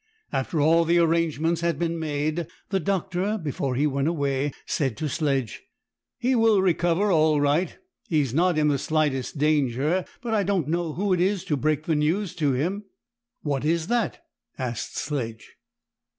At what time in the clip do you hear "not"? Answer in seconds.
8.33-8.57